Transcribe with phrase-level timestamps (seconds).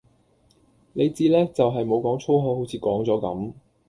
[0.93, 3.53] 你至叻就系冇講粗口好似講咗噉